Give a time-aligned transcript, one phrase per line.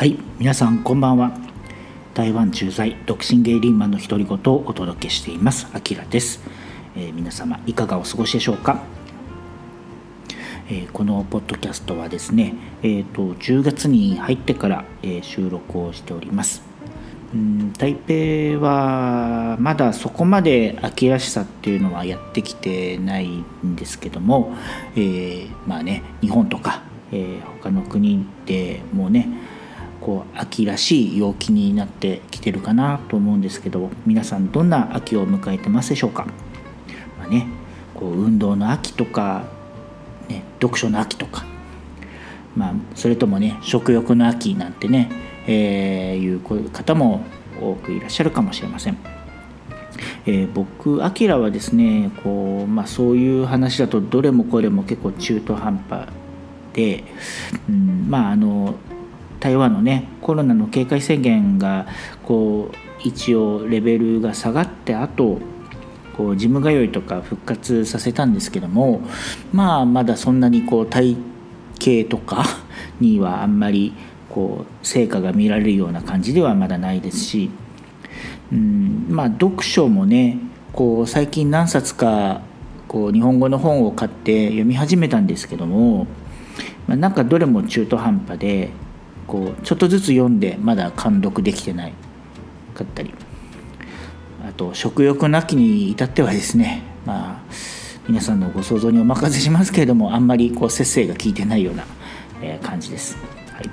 [0.00, 1.36] はい皆さんこんばんは。
[2.14, 5.66] 台湾駐在独身ゲイリーマンの独り言をお届けしています。
[5.74, 6.40] あきらです、
[6.96, 8.82] えー、皆様いかがお過ごしでしょうか、
[10.70, 16.62] えー、このポッドキャストはですね、えーと、10月に入ってから、えー、収録をしております。
[17.34, 24.54] うん台北はまだそこまで秋らしさっていうのはやってきてないんですけども、
[24.96, 29.28] えー、まあね日本とか、えー、他の国でもうね
[30.10, 36.26] こう秋らしい陽気になってきてるかなと思うんですけど皆さんどんな秋を迎えてますでしょうか、
[37.16, 37.46] まあね、
[37.94, 39.44] こう運動の秋とか、
[40.28, 41.44] ね、読書の秋とか、
[42.56, 45.12] まあ、それともね食欲の秋なんてね、
[45.46, 47.22] えー、いう方も
[47.60, 48.98] 多くいらっしゃるかもしれません。
[50.26, 56.08] えー、僕アキラはですねこう、まあ、そういう話だとどれもこれも結構中途半端
[56.72, 57.04] で、
[57.68, 58.74] うん、まああの
[59.40, 61.86] 台湾のねコロナの警戒宣言が
[62.22, 65.38] こう一応レベルが下がってあと
[66.16, 69.00] こうジム通いとか復活させたんですけども
[69.52, 71.16] まあまだそんなにこう体
[71.80, 72.44] 型とか
[73.00, 73.94] にはあんまり
[74.28, 77.50] こう成果が見られるような感じではまだないですし、
[78.52, 80.38] うん、まあ読書もね
[80.72, 82.42] こう最近何冊か
[82.86, 86.06] こう日本語の本を買って読み始めたんですけども、
[86.86, 88.70] まあ、なんかどれも中途半端で
[89.30, 91.92] こうちょっとずつ読んでまだ完読できてない
[92.74, 93.14] かったり
[94.44, 97.42] あと食欲の秋に至ってはですねまあ
[98.08, 101.84] 皆さんのご想像にお任せしますけれどもあんまりこう節制が効いてないような
[102.60, 103.16] 感じです。
[103.52, 103.70] はい、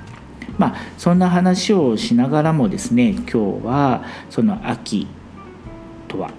[0.58, 5.08] まあそんな話をしながらもですね今日はその秋
[6.06, 6.30] とは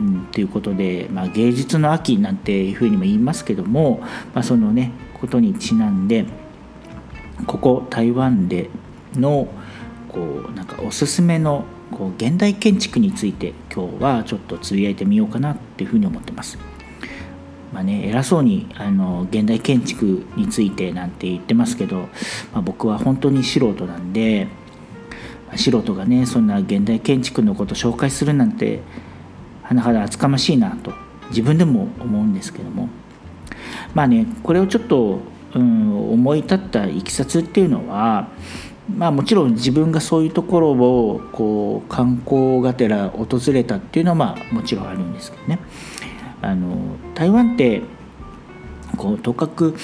[0.00, 4.00] うん、ということで、まあ、芸術の秋なんていうふうにも言いますけども、
[4.34, 6.26] まあ、そのねことにちなんで
[7.46, 8.70] ここ台湾で
[9.14, 9.48] の
[10.08, 16.58] こうなんかおすすめのこう現代建築について今日はちょっとつぶやいてみようかなっていうふうに思ってます。
[17.72, 22.00] まあね、偉そうにあの現代建築についてなんて言ってますけど、
[22.52, 24.46] まあ、僕は本当に素人なんで、
[25.48, 28.80] まあ、素人がねそんな現代建築のこと紹介するなんて
[29.64, 30.92] 甚だ厚かましいなと
[31.30, 32.90] 自分でも思うんですけども
[33.94, 35.20] まあねこれをちょっと
[35.54, 38.28] うん、思い立ったいきさつっていうのは
[38.96, 45.58] まあもちろん自分がそういうところをこう観光がてら訪れたっていうのはまあもちろんあるんですけどね。
[46.40, 47.82] あの台湾って
[48.96, 49.76] こうとかく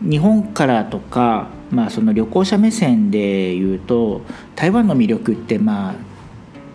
[0.00, 4.22] 日本からとか、まあ、その旅行者目線で言うと
[4.56, 5.94] 台湾の魅力ってまあ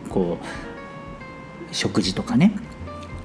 [0.10, 2.54] こう食事とかね。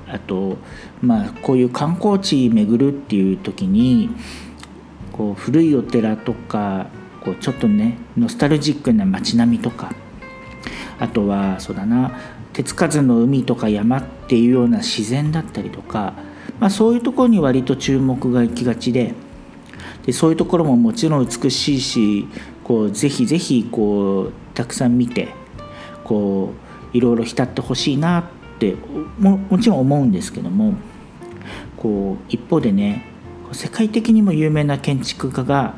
[0.08, 0.58] あと
[1.00, 4.10] まあこういう観光地巡るっていう時に
[5.20, 6.86] こう古いお寺とか
[7.22, 9.92] こうちょっとねノスタルジックな街並みとか
[10.98, 12.18] あとはそうだな
[12.54, 16.14] 手つかずの海とか山っていうような自然だったりとか、
[16.58, 19.12] まあ、そういうところに割と注目が行きがちで
[20.06, 22.26] でそういうところももちろん美しいし
[22.64, 25.28] こうぜひぜひこうたくさん見て
[26.02, 26.54] こ
[26.94, 28.74] ういろいろ浸ってほしいなって
[29.18, 30.72] ももちろん思うんですけども
[31.76, 33.09] こう一方でね
[33.52, 35.74] 世界的にも有名な建築家が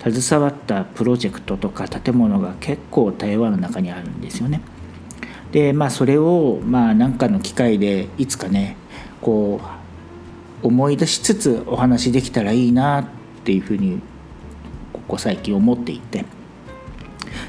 [0.00, 4.60] 携わったプロジェクトとか建物が結構台湾の中にあるんですよね。
[5.52, 8.76] でまあそれをまあ何かの機会でいつかね
[9.20, 9.60] こ
[10.62, 13.06] う思い出しつつお話できたらいいなっ
[13.44, 14.00] ていうふうに
[14.92, 16.24] ここ最近思っていて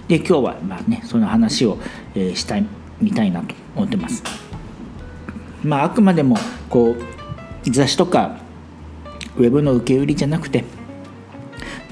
[0.07, 1.77] で今日はまあねその話を、
[2.13, 2.65] えしたい
[3.01, 4.23] みたいなと思ってます。
[5.63, 6.37] まああくまでも
[6.69, 8.44] こう雑誌とか
[9.37, 10.63] ウェブの受け売りじゃなくて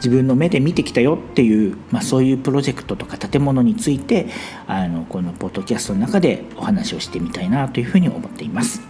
[0.03, 4.27] 自分の目で見てきたよっていう、まあ、そういうプロジェクトとか建物について
[4.67, 8.81] あのこのポッドキャストの中でお話をしてみたいなというふうに思っています。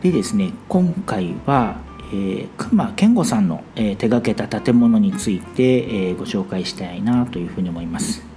[0.00, 1.78] でですね今回は、
[2.12, 8.27] えー、熊健吾さんの、えー、手がけた建物について、えー、ご紹介したいなというふうに思います。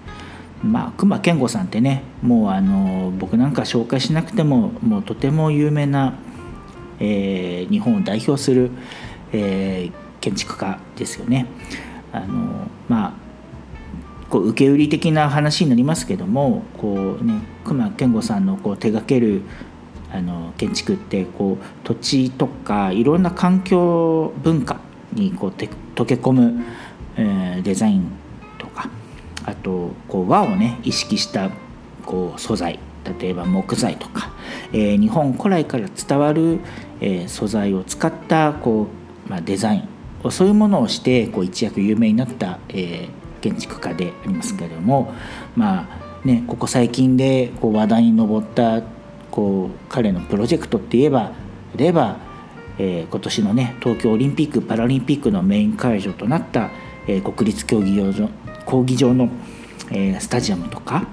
[0.64, 6.14] まあ熊健吾さんってねもうあの僕なんか紹介しなくてももうとても有名な、
[7.00, 8.72] えー、日本を代表する、
[9.34, 11.48] えー、建築家ですよね。
[12.14, 13.14] あのまあ
[14.30, 19.42] こう受け売り的な話になりますけどもこう、ね、熊健吾さんのこう手掛ける
[20.10, 24.80] あの建築ってこう土地とかいろんな環境文化
[25.14, 26.64] にこう溶け込む、
[27.18, 28.21] えー、デザイン
[29.46, 31.50] あとこう和をね意識した
[32.06, 32.80] こう素材
[33.20, 34.32] 例えば木材とか、
[34.72, 36.60] えー、日本古来から伝わる、
[37.00, 38.88] えー、素材を使ったこ
[39.28, 43.10] う、まあ、デザインそういうものをしてこう一躍有名になった、えー、
[43.42, 45.14] 建築家でありますけれども
[45.56, 45.88] ま
[46.24, 48.84] あねここ最近でこう話題に上った
[49.32, 51.32] こう彼のプロジェクトって言えば
[51.76, 52.18] 例えば、
[52.78, 56.70] えー、今年のね東京オリンピック・パラリンピックのメイン会場となった、
[57.08, 58.30] えー、国立競技場
[58.68, 59.30] 競技場の、
[59.92, 61.08] えー、スタジアムとか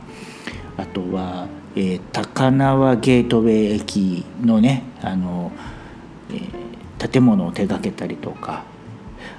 [0.77, 5.53] あとは、えー、高輪ゲートウェイ駅のねあの、
[6.31, 8.65] えー、建物を手がけたりとか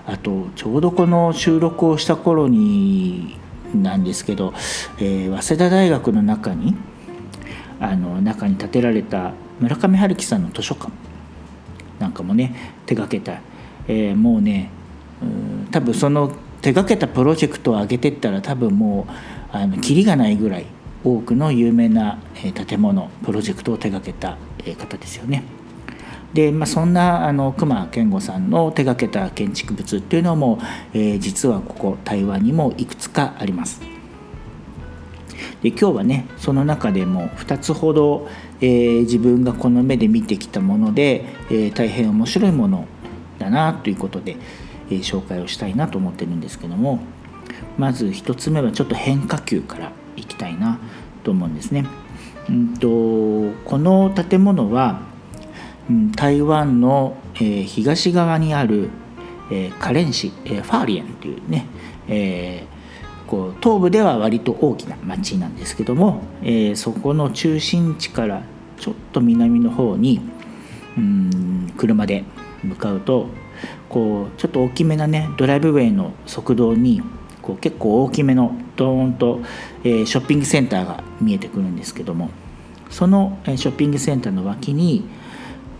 [0.05, 3.37] あとちょうどこの収録をした頃に
[3.73, 4.53] なんですけど、
[4.97, 6.75] えー、早稲田大学の中に
[7.79, 10.91] あの中に建てられた村上春樹さんの図書館
[11.99, 13.41] なんかもね手がけた、
[13.87, 14.71] えー、もうね
[15.71, 20.65] 多分その手がけたプロジェクトを上げてったら多分もうあのキリがないぐらい
[21.03, 22.19] 多くの有名な
[22.65, 24.37] 建物プロジェクトを手がけた
[24.77, 25.43] 方ですよね。
[26.33, 30.59] で、まあ、そんなあの隈研吾さんの手がけた建築物っていうのも、
[30.93, 33.81] えー、実はここ台湾にもいくつかあります。
[35.61, 38.29] で今日はねその中でも2つほど、
[38.61, 42.85] えー、自分がこの目で見てきたもので、えー、大変面白いもの
[43.39, 44.37] だなということで、
[44.89, 46.99] えー、紹介をしたいなと思ってるんですけども
[47.77, 50.79] まず1つ目はちょっと変化球からいきたいな
[51.23, 51.85] と思うんですね。
[52.49, 52.87] うんと
[53.65, 55.01] この建物は
[56.15, 58.89] 台湾の、えー、東側にある、
[59.51, 61.65] えー、カレン市、えー、ファーリエンというね、
[62.07, 62.79] えー
[63.29, 68.41] こう東部では割と大きな町なんですけども、えー、そこの中心地から
[68.79, 70.19] ちょっと南の方に
[70.97, 72.23] うん車で
[72.63, 73.27] 向かうと
[73.89, 77.01] こうちょっと大きめなねドライブウェイの側道に
[77.41, 79.41] こう結構大きめのドーンと、
[79.83, 82.29] えー、ショッピングセンターが見えてくるんですけども
[82.89, 85.03] そのショッピングセンターの脇に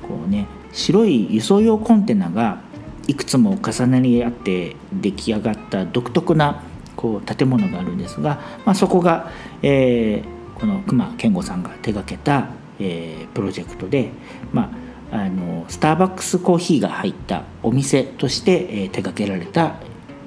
[0.02, 2.62] こうね白い輸送用コンテナが
[3.08, 6.64] いくつも重なり合って出来上がった独特な
[6.96, 9.32] こう建物があるんですが、まあ、そこが、
[9.64, 12.50] えー、この熊健吾さんが手がけた、
[12.80, 14.12] えー、プロジェクトで、
[14.52, 14.70] まあ、
[15.12, 19.76] あのスターバックスコーヒーが入ったお店として、えー、手がけられた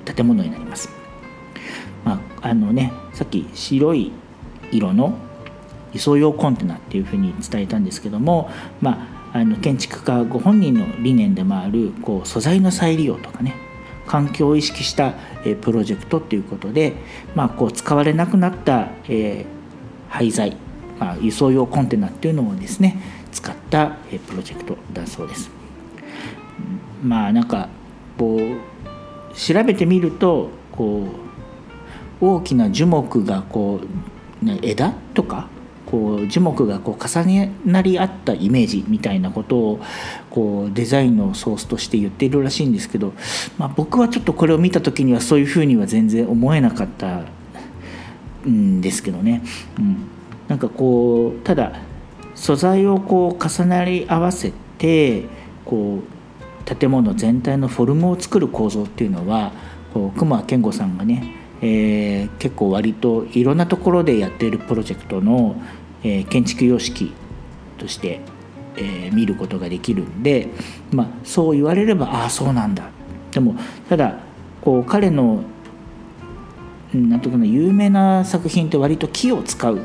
[0.04, 0.88] 建物になります。
[2.04, 4.12] まああのね、さっき白い
[4.72, 5.14] 色の
[5.92, 8.50] 輸送用コンテナっていうふうに伝えたんですけども、
[8.80, 13.54] まあ、あの建築家ご本人の理念でもあるこう素材の再利用とかね
[14.06, 15.14] 環境を意識した
[15.60, 16.94] プロジェクトということで、
[17.34, 19.46] まあ、こう使われなくなった、え
[20.08, 20.56] 廃材、
[20.98, 23.00] まあ、輸送用コンテナっていうのをですね
[23.32, 23.96] 使った
[24.28, 25.50] プロジェクトだそうです。
[27.02, 27.68] まあなんか
[28.16, 31.08] こう調べてみるとこ
[32.20, 35.48] う大きな樹木がこう枝とか
[35.86, 39.80] こう樹木がこう重ねなり合ったイメージみたいなことを
[40.30, 43.12] こうデザインのソースとして言っているらしいんですけど、
[43.58, 47.24] まあ、僕はちょっとこれを見た時にはそういうふうには全然思えなかった
[48.48, 49.42] んですけどね。
[49.78, 49.96] うん、
[50.48, 51.72] なんかこうただ
[52.42, 55.24] 素材をこう重なり合わせて
[55.64, 59.52] こう建物全体のフォルムを作る構造っていうのは
[59.94, 65.54] こう熊健吾さんがねえー、結構割といろんなところでやっているプロジェクトの
[66.04, 67.12] えー、建築様式
[67.78, 68.20] として、
[68.76, 70.48] えー、見ることができるんで、
[70.90, 72.90] まあ、そう言われればああそうなんだ。
[73.30, 73.56] でも
[73.88, 74.18] ただ
[74.60, 75.42] こう彼の
[76.92, 79.80] なんとかな有名な作品って割と木を使う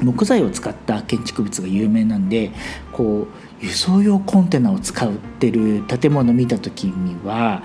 [0.00, 2.52] 木材を使った建築物が有名なんで
[2.92, 3.26] こ
[3.62, 7.62] う輸送用コンテナを使ってる建物見た時には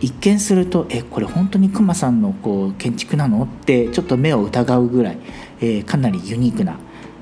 [0.00, 3.44] 一見するとえこれ本当に熊さんのこう建築なの？
[3.44, 5.18] ってちょっと目を疑うぐらい
[5.58, 6.78] えー、かなりユニークな、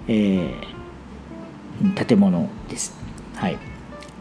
[0.08, 2.96] えー、建物です。
[3.36, 3.58] はい、っ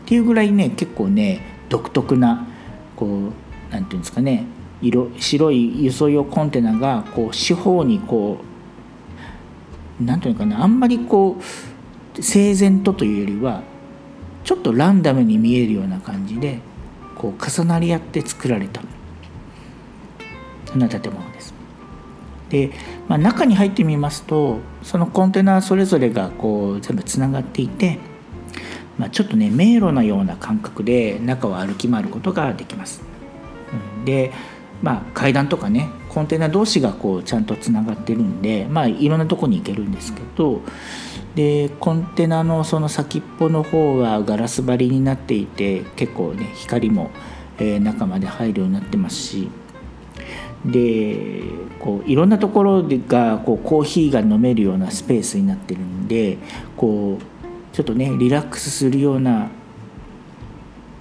[0.06, 2.48] ていうぐらいね結構ね独特な
[2.96, 3.32] こ
[3.70, 4.46] うなんていうんですかね
[4.82, 8.53] 色白い輸送用コンテナがこう四方にこう
[10.00, 13.64] なんていうかなあんまりこう整然とというよりは
[14.44, 16.60] ちょっとランダムに見えるような感じで
[17.16, 18.82] こう重なり合って作られた
[20.66, 21.54] そんな建物です。
[22.50, 22.72] で、
[23.08, 28.00] まあ、中に入ってみますとそのコンテナそれぞれがこう全部つながっていて、
[28.98, 33.02] まあ、ちょっとね迷路のような感覚で中を歩き回ることができます。
[34.06, 34.32] で、
[34.82, 40.62] まあ、階段とかねコンテナ同士がこうちゃんとつながってるんで、まあ、いろんなとこに行けるんですけど
[41.36, 47.10] でコンテナのその先っぽの方はガラス張りになっていて結構ね光も、
[47.58, 49.50] え中まで入るようになってますし
[50.66, 51.42] で
[51.80, 56.38] こういろんなところがこうコーヒーが飲めるようなスペースになってるんで
[56.78, 59.50] こうちょっとねリラックスするような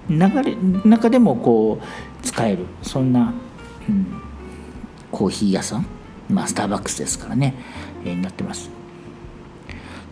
[0.09, 3.33] 流れ中でもこう使えるそんな、
[3.87, 4.22] うん、
[5.13, 5.85] コーヒー屋さん、
[6.29, 7.53] まあ、スターバックスですからね、
[8.03, 8.69] えー、になってます。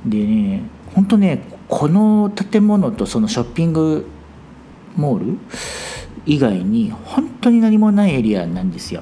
[0.05, 0.61] でね
[0.93, 4.05] 本当ねこの建物とそのショッピング
[4.95, 5.37] モール
[6.25, 9.01] 以外に本当に何もないエリアなんですよ。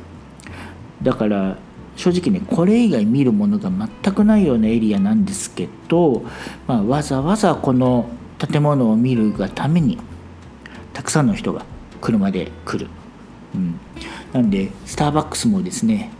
[1.04, 1.58] だから
[1.96, 6.24] 正直ねこれ以外見るものが全くないようなエリアなんですけど、
[6.66, 9.98] まあ、わざわざこの建物を見るがために
[10.94, 11.66] たくさんの人が
[12.00, 12.90] 車で来る、
[13.54, 13.80] うん、
[14.34, 16.12] なんでスターバックスもですね、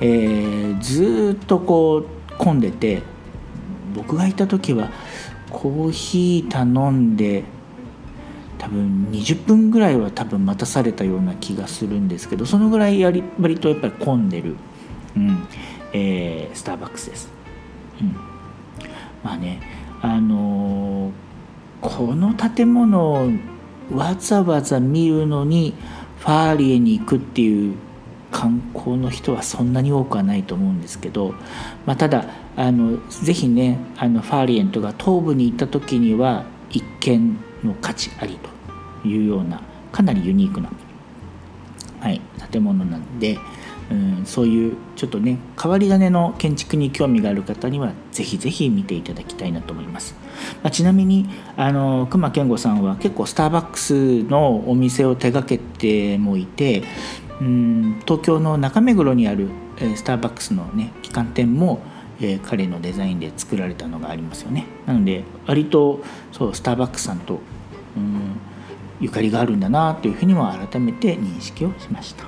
[0.00, 3.02] えー、ずっとこう混んでて
[3.94, 4.90] 僕がいた時は
[5.50, 7.44] コーヒー頼んで
[8.58, 14.56] 多分20分ぐらいは多分待たされたような気がするんですけどそのぐらいやり割とやっぱり混んでる、
[15.16, 15.46] うん
[15.92, 17.30] えー、スターバックスです。
[18.00, 18.12] うん、
[19.24, 19.60] まあね
[20.02, 21.12] あのー、
[21.80, 23.30] この建物を
[23.92, 25.74] わざわざ見るのに
[26.20, 27.74] ファーリエに行くっていう
[28.30, 31.34] 観光の人はそんなに多くはないと思うんですけど、
[31.86, 38.38] まあ、ただあのぜひねあのファーリエントが東部に行った時には一見の価値あり
[39.02, 40.70] というようなかなりユニークな、
[42.00, 42.20] はい、
[42.50, 43.38] 建物なんで、
[43.90, 50.14] うん、そういうちょっとね変わり種の建築に興味がある方にはぜひぜひ見ていただきたいなと思います、
[50.62, 56.82] まあ、ちなみにあの熊健吾さんは結構スターバックスのお店を手がけてもいて
[57.40, 59.48] うん東京の中目黒にある
[59.96, 61.80] スターバックスのね旗艦店も
[62.20, 64.66] えー、彼のデザインで作られたのがありますよね。
[64.86, 66.02] なので割と
[66.32, 67.40] そうスターバックスさんと
[67.96, 68.40] うん
[69.00, 72.24] ゆかりがあるんだなというふうにも改めて認識をしました、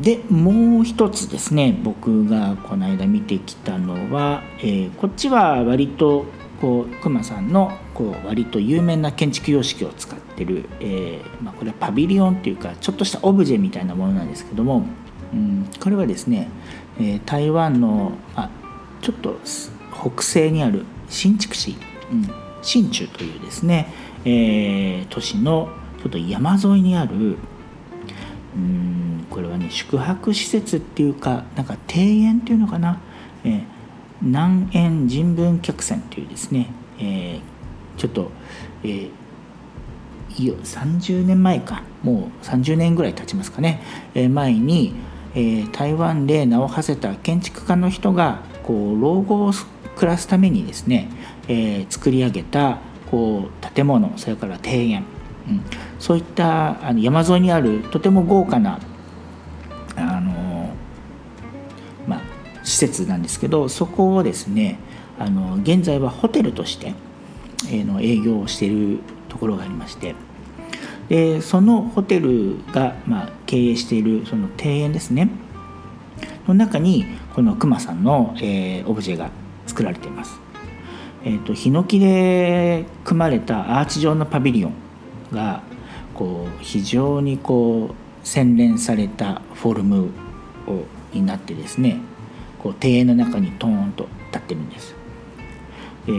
[0.00, 6.26] でもう一つですね僕がこの間見てきたのは、えー、こっちは割と
[6.60, 14.84] こう熊さんのこう割と有名な建築様式を使ってる、えーまあ、これはパビリオンっていうかちょっとしたオブジェみたいなものなんですけども
[15.32, 16.48] うん、これはですね、
[16.98, 18.50] えー、台湾のあ
[19.00, 19.38] ちょっと
[19.92, 21.76] 北西にある新竹市、
[22.10, 22.28] うん、
[22.62, 23.92] 新中というですね、
[24.24, 25.70] えー、都市の
[26.02, 27.36] ちょっと山沿いにある
[28.56, 28.99] うん
[29.30, 33.00] これはね宿泊施設っていうかなんか庭園っていうのかな、
[33.44, 33.64] えー、
[34.20, 36.66] 南園人文客船というですね、
[36.98, 37.40] えー、
[37.96, 38.30] ちょっと、
[38.82, 39.10] えー、
[40.36, 41.82] いよ30年前か。
[42.02, 43.82] もう30年ぐらい経ちますかね、
[44.14, 44.94] えー、前に、
[45.34, 49.52] えー、台湾で名を馳せた建築家の人がこう老後を
[49.96, 51.10] 暮らすためにですね、
[51.48, 52.78] えー、作り上げた
[53.10, 55.04] こう建物それから庭園、
[55.48, 55.62] うん、
[55.98, 58.78] そういったあの山沿いにあるとても豪華な
[62.70, 64.78] 施設なんですけどそこをですね
[65.18, 66.94] あの現在はホテルとして、
[67.70, 70.14] え、の営業をしているところがありまして。
[71.08, 75.28] でそのホテルが、まあ、経営しているその庭園ですね
[76.46, 79.30] の中にこの熊さんの、えー、オブジェが
[79.66, 80.38] 作られています。
[81.24, 84.72] えーと、ヒノキで組まれたアーチ状のパビリオン
[85.32, 85.62] が
[86.14, 90.10] こう非常にこう洗練されたフォルム
[90.68, 91.98] をになってですね
[92.62, 94.94] こう庭園の中にトーンと立ってるんです。
[96.06, 96.12] で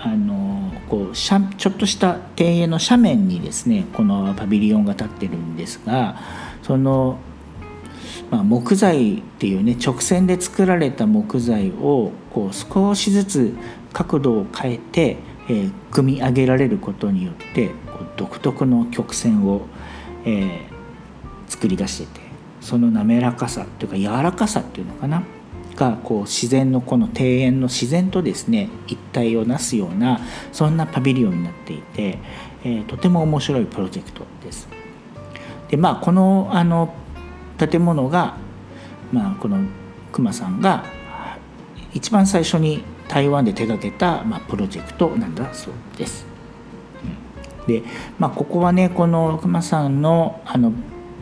[0.00, 6.16] あのこうちょっとした庭園の斜面にですねこのパビリオンが立ってるんですが
[6.62, 7.18] その、
[8.30, 13.56] まあ、木材っていうね直線で作られた木材をこう少しずつ
[13.92, 15.16] 角度を変えて、
[15.48, 19.66] えー、組み上げられることによってこう独特の曲線を、
[20.24, 20.60] えー、
[21.48, 22.20] 作り出してて
[22.60, 25.24] その滑らかさというか柔らかさっていうのかな
[25.78, 30.20] がこう自然のこの庭園の自然とですね一体をなすような
[30.52, 32.18] そんなパビリオンになっていて、
[32.64, 34.68] えー、とても面白いプロジェクトです。
[35.68, 36.92] でまあこのあの
[37.58, 38.36] 建物が、
[39.12, 39.58] まあ、この
[40.10, 40.84] 熊さんが
[41.94, 46.26] 一番最初に台湾で手がけた、まあ、プロジェクトなんだそうです。
[47.66, 47.82] で、
[48.18, 50.72] まあ、ここはねこの熊さんのあの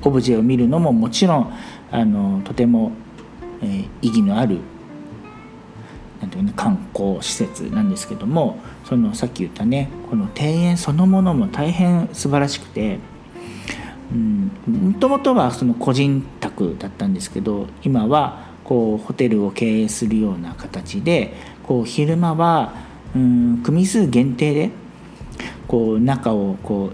[0.02, 1.52] オブジェを見るのももちろん
[1.90, 2.92] あのとても
[3.62, 4.58] えー、意義のある
[6.20, 12.98] なんていう、ね、観光施設なんですけどもそのさっき言ったねこの庭園そのものも大変素晴らしくて
[14.66, 21.34] もともとはその個人宅だったんですけど今はこうホテルを経営するような形で
[21.64, 22.74] こう昼間は
[23.14, 24.70] うん組数限定で
[25.66, 26.90] こう中をこ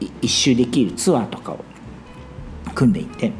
[0.00, 1.64] う一周できるツアーとかを
[2.74, 3.32] 組んでいて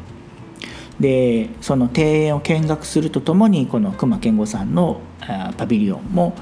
[1.01, 5.01] でその庭園を見学するとともにこの熊健吾さんの
[5.57, 6.35] パビリオンも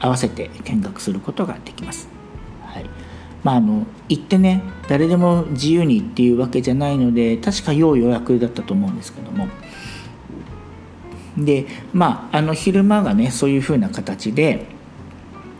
[0.00, 2.08] 合わせて見学することができます。
[2.64, 2.90] はい
[3.44, 9.48] まあ、あの行ってね誰でも自由にっていうわけじゃないので確か要予約だったと思うんですけども
[11.38, 14.66] でまああの昼間がねそういうふうな形で、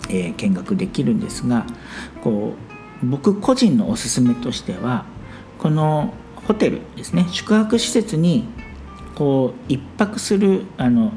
[0.09, 1.65] えー、見学できるんですが
[2.23, 2.55] こ
[3.03, 5.07] う僕個人のおすすめとしては
[5.59, 6.13] この
[6.47, 7.27] ホテルですね。
[7.31, 8.45] 宿泊施設に
[9.15, 11.13] こう1泊するあの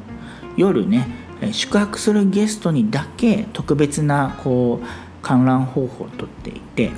[0.56, 1.08] 夜ね
[1.52, 4.86] 宿泊するゲストにだけ特別なこう
[5.22, 6.90] 観覧方法をとっていて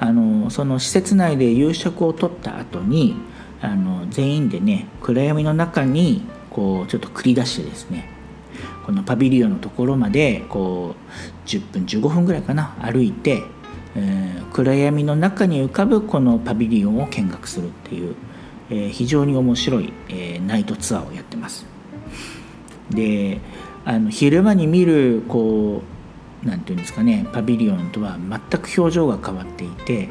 [0.00, 3.16] あのその施設内で夕食をとった後に
[3.60, 8.10] あの全員でね暗闇の中にこうちょっと繰り出してですね
[8.86, 13.42] このパビリオンのところまでこう10分15分ぐらいかな歩いて、
[13.96, 18.14] えー、暗闇の中に浮かぶこのパビリオンを見学するっていう、
[18.70, 21.66] えー、非常に面白い、え、ナイトツアーをやってます。
[22.90, 23.40] で
[23.84, 25.82] あの昼間に見るこ
[26.44, 30.08] うなんていうんですかねパビリオンとは全く表情が変わっていて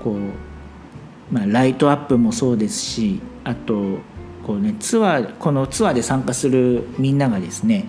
[0.00, 3.98] こう、まあ、ライトアップもそうですしあと
[4.44, 7.86] こうねツアーこのツアーで参加するみんながですね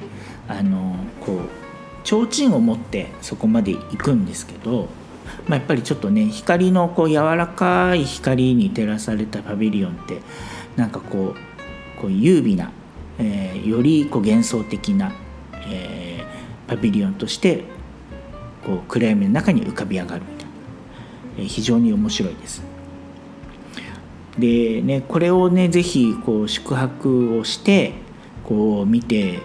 [0.47, 1.39] あのこう
[2.07, 4.87] 提灯を持ってそこまで行くんですけど、
[5.47, 10.21] まあ、やっぱりちょっとね光のこう柔らかい光に照らされたパビリオンって
[10.75, 12.71] なんかこうこう優美な、
[13.19, 15.13] えー、よりこう幻想的な、
[15.67, 17.63] えー、パビリオンとして
[18.65, 20.51] こう暗闇の中に浮かび上がるみたいな、
[21.39, 22.63] えー、非常に面白いです。
[24.37, 27.93] でねこれをね是非こう宿泊をして
[28.43, 29.39] こう見て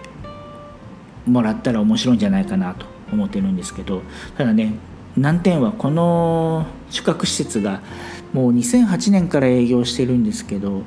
[1.27, 4.03] もらったら面白いんじゃないかなと思ってるんですけど
[4.37, 4.75] ただね
[5.17, 7.81] 難点はこの宿泊施設が
[8.33, 10.83] もう2008年から営業してるんですけど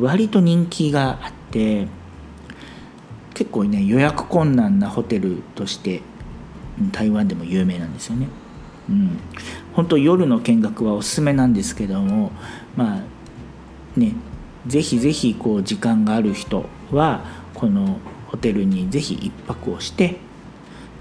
[0.00, 1.86] 割と人気があって
[3.34, 6.02] 結構ね予約困難なホテルとして
[6.92, 8.28] 台湾でも有名なんですよね。
[8.88, 9.18] うん、
[9.74, 12.32] 本当夜の見学はおすすめなんですけども
[12.74, 13.02] まあ
[13.98, 14.14] ね
[14.66, 17.22] ぜひぜひこう時間がある人は
[17.54, 20.16] このホテルにぜひ1泊をして、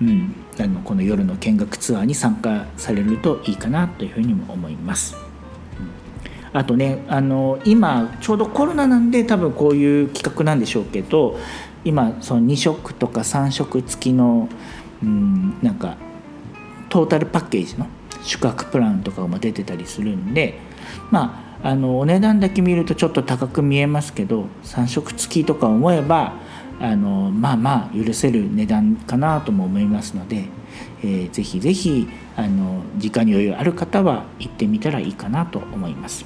[0.01, 5.15] うん、あのこの夜の見学ツアーに参加されるといいかなというふうにも思います。
[6.53, 11.37] あとねあの今ちょうどコロナなんで多分こういう企画なんでしょうけど
[11.83, 14.49] 今その2食とか3食付きの、
[15.03, 15.97] うん、なんか
[16.89, 17.87] トータルパッケージの
[18.23, 20.59] 宿泊プランとかも出てたりするんで
[21.11, 26.33] まああのお値段だけ見るとちょっと高く見えますけど3食付きとか思えば
[26.79, 30.45] あのまあまあ許せる値段かなとも思いますので、
[31.01, 36.25] えー、ぜひぜひあの時間に余裕ある方は行ってみたらいいかなと思います。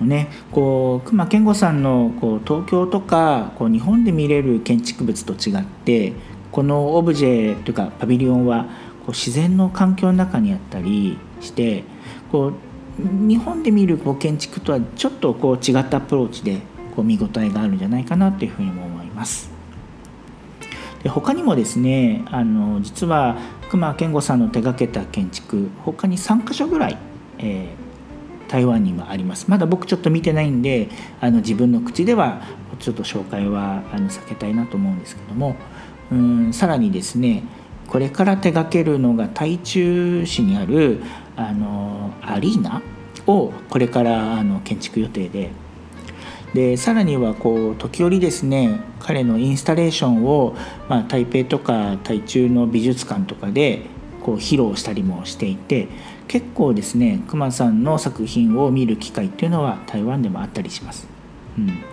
[0.00, 6.12] ね、こう隈研吾さんのこう東京とかこう日本で見れる建築物と違って
[6.50, 8.64] このオブジェというかパビリオンは
[9.06, 11.84] こう自然の環境の中にあったりして
[12.30, 12.52] こう
[12.98, 16.60] 日本で見るこう建築とはちょっとこう違ったアプローチで
[16.94, 19.50] こう見応えがあるんじゃないかなというふうにも思います。
[21.02, 23.36] で他にもですねあの実は
[23.70, 26.98] 隈研吾さんの手がけた建築他に3か所ぐらい、
[27.38, 30.88] えー、台湾にはありますまだ僕ちょっと見てないんで
[31.20, 32.42] あの自分の口では
[32.78, 35.56] ちょっと紹介はあの避けたいなと思うんですけども
[36.10, 37.42] うんさらにですね
[37.86, 41.02] これから手がけるのが台中市にある
[41.36, 42.80] あのアリーナ
[43.26, 45.50] をこれからあの建築予定で
[46.54, 50.54] でさらにはこう時折ですね彼のインスタレーションを、
[50.88, 53.82] まあ、台北とか台中の美術館とかで
[54.22, 55.88] こう披露したりもしていて
[56.28, 61.06] 結構ですね熊さんの作品を見る機会っていうのは台湾でもあったりします。
[61.58, 61.84] うん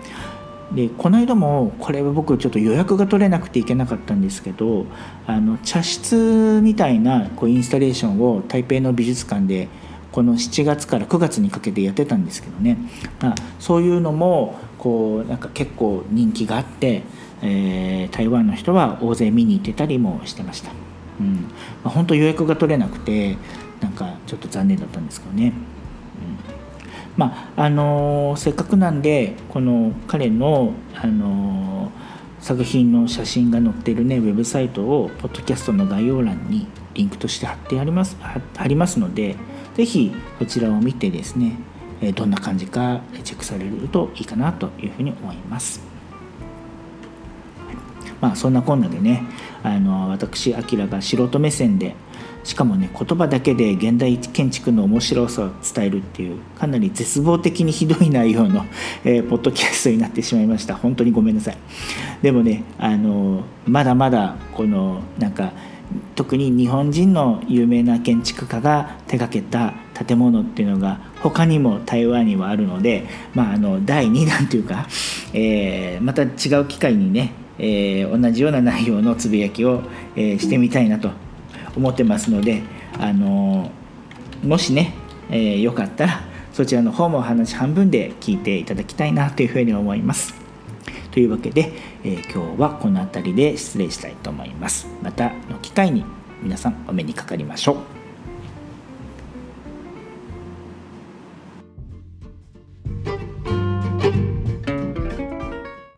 [0.74, 4.86] でこの間もこれは僕ちょっと予約が取れなくていけなかったんですけど
[5.26, 9.68] あの茶室みたいなこうインスタレーションを台北の美術館で
[10.12, 12.76] この7月から9月にかけてやってたんですけどね、
[13.20, 17.02] まあ、そういうのもこうなんか結構人気があって、
[17.42, 20.70] えー、台湾の人は大勢見に行ってたりもしてました、
[21.18, 21.34] うん。
[21.34, 21.40] ま
[21.86, 23.36] あ、本当予約が取れなくて
[23.80, 25.46] なんかちょっと残念だったんですけどね。
[25.46, 25.52] うん。
[27.16, 31.90] まああのせっかくなんでこの彼の、あの
[32.40, 39.36] 作品の写真が載ってるねウェブサイトをポッドキャストの概要欄にリンクとして貼ってありますありますので
[39.76, 41.56] 是非そちらを見てですね
[42.14, 45.92] どんな感じかチェックされるといいかなというふうに思います。
[48.20, 49.24] まあそんなこんなでね
[49.62, 51.94] あの私あきらが素人目線で
[52.44, 58.64] しかもね言葉だけで現代建築の面白さを伝えるっていうかなり絶望的にひどい内容の、
[59.04, 61.56] えー、ポッドキャストになってしまいました本当にごめんなさい
[62.22, 65.52] でもねあのまだまだこのなんか
[66.14, 69.74] 特に日本人の有名な建築家が手がけた
[70.06, 74.86] 建物っていうのが他にも台湾にはあるので、まあ、あの第2弾というか、
[75.32, 79.82] えー、また違う機会にね、えー、同じような内容のつぶやきを、
[80.16, 81.10] えー、してみたいなと
[81.76, 82.62] 思ってますので、
[82.98, 83.70] あの
[84.44, 84.94] もしね、
[85.30, 86.20] えー、よかったら
[86.52, 90.41] そちらの方もお話半分で聞いていただきたいなというふうに思います。
[91.12, 91.72] というわけで、
[92.02, 94.88] えー、今日はこの辺りで失礼したいと思います。
[95.02, 96.04] またの機会に
[96.42, 97.91] 皆さんお目にかかりましょう。